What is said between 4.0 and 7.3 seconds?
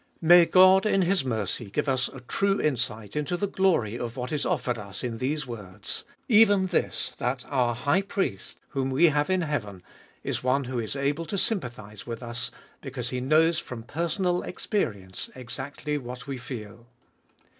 what is offered us in these words— even this,